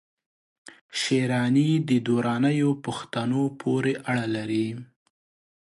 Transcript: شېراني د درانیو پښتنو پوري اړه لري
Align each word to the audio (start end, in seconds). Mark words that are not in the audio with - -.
شېراني 0.99 1.69
د 1.87 1.89
درانیو 2.07 2.69
پښتنو 2.85 3.41
پوري 3.59 3.93
اړه 4.09 4.25
لري 4.35 4.67